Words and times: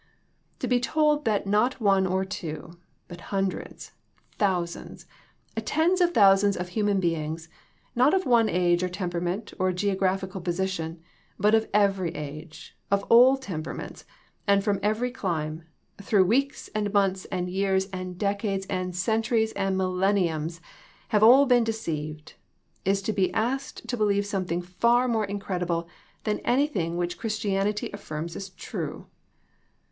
To 0.57 0.67
be 0.67 0.79
told 0.79 1.25
that 1.25 1.45
not 1.45 1.79
one 1.79 2.07
or 2.07 2.25
two; 2.25 2.79
but 3.07 3.21
hundreds, 3.29 3.91
thou 4.39 4.65
sands, 4.65 5.05
tens 5.57 6.01
of 6.01 6.11
thousands 6.11 6.57
of 6.57 6.69
human 6.69 6.99
beings, 6.99 7.49
not 7.93 8.15
of 8.15 8.25
one 8.25 8.49
age 8.49 8.81
or 8.81 8.89
temperament 8.89 9.53
or 9.59 9.71
geographical 9.71 10.41
posi 10.41 10.67
tion; 10.69 11.03
but 11.37 11.53
in 11.53 11.67
every 11.71 12.09
age, 12.15 12.75
of 12.89 13.03
all 13.11 13.37
temperaments 13.37 14.03
and 14.47 14.63
from 14.63 14.79
every 14.81 15.11
clime, 15.11 15.65
though 15.97 16.23
weeks 16.23 16.67
and 16.73 16.91
months 16.91 17.25
and 17.25 17.51
years 17.51 17.87
and 17.93 18.17
decades 18.17 18.65
and 18.71 18.95
centuries 18.95 19.51
and 19.51 19.77
millenniums, 19.77 20.59
have 21.09 21.21
all 21.21 21.45
been 21.45 21.63
deceived, 21.63 22.33
is 22.85 23.03
to 23.03 23.13
be 23.13 23.31
asked 23.35 23.87
to 23.87 23.97
believe 23.97 24.25
something 24.25 24.63
far 24.63 25.07
more 25.07 25.25
incredible 25.25 25.87
than 26.23 26.39
anything 26.39 26.97
which 26.97 27.19
Christianity 27.19 27.91
affirms 27.93 28.35
as 28.35 28.49
true. 28.49 29.05